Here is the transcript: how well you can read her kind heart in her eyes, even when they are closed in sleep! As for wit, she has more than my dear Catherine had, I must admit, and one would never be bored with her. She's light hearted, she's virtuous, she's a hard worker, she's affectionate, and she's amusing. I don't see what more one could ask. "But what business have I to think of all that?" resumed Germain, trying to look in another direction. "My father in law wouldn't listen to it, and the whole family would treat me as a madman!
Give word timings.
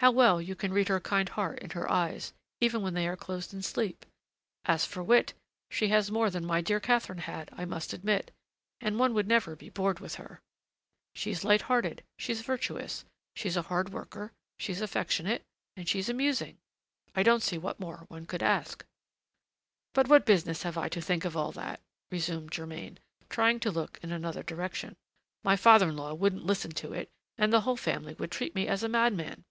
how 0.00 0.10
well 0.10 0.42
you 0.42 0.54
can 0.54 0.74
read 0.74 0.88
her 0.88 1.00
kind 1.00 1.30
heart 1.30 1.58
in 1.60 1.70
her 1.70 1.90
eyes, 1.90 2.34
even 2.60 2.82
when 2.82 2.92
they 2.92 3.08
are 3.08 3.16
closed 3.16 3.54
in 3.54 3.62
sleep! 3.62 4.04
As 4.66 4.84
for 4.84 5.02
wit, 5.02 5.32
she 5.70 5.88
has 5.88 6.12
more 6.12 6.28
than 6.28 6.44
my 6.44 6.60
dear 6.60 6.78
Catherine 6.78 7.20
had, 7.20 7.48
I 7.54 7.64
must 7.64 7.94
admit, 7.94 8.30
and 8.78 8.98
one 8.98 9.14
would 9.14 9.26
never 9.26 9.56
be 9.56 9.70
bored 9.70 9.98
with 9.98 10.16
her. 10.16 10.42
She's 11.14 11.44
light 11.44 11.62
hearted, 11.62 12.04
she's 12.18 12.42
virtuous, 12.42 13.06
she's 13.34 13.56
a 13.56 13.62
hard 13.62 13.88
worker, 13.88 14.32
she's 14.58 14.82
affectionate, 14.82 15.42
and 15.76 15.88
she's 15.88 16.10
amusing. 16.10 16.58
I 17.14 17.22
don't 17.22 17.42
see 17.42 17.56
what 17.56 17.80
more 17.80 18.04
one 18.08 18.26
could 18.26 18.42
ask. 18.42 18.84
"But 19.94 20.08
what 20.08 20.26
business 20.26 20.62
have 20.62 20.76
I 20.76 20.90
to 20.90 21.00
think 21.00 21.24
of 21.24 21.38
all 21.38 21.52
that?" 21.52 21.80
resumed 22.10 22.52
Germain, 22.52 22.98
trying 23.30 23.60
to 23.60 23.70
look 23.70 23.98
in 24.02 24.12
another 24.12 24.42
direction. 24.42 24.94
"My 25.42 25.56
father 25.56 25.88
in 25.88 25.96
law 25.96 26.12
wouldn't 26.12 26.44
listen 26.44 26.72
to 26.72 26.92
it, 26.92 27.08
and 27.38 27.50
the 27.50 27.62
whole 27.62 27.78
family 27.78 28.12
would 28.18 28.30
treat 28.30 28.54
me 28.54 28.68
as 28.68 28.82
a 28.82 28.90
madman! 28.90 29.44